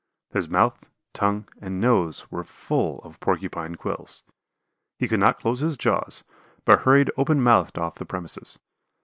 [0.31, 4.23] His mouth, tongue, and nose were full of Porcupine quills.
[4.97, 6.23] He could not close his jaws,
[6.65, 8.57] but hurried open mouthed off the premises.